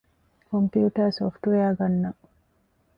ކޮމްޕިއުޓަރ 0.47 1.09
ސޮފްޓްވެއަރ 1.17 1.71
ގަންނަން 1.79 2.21